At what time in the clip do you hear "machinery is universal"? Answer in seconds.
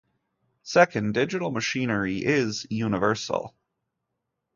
1.51-3.53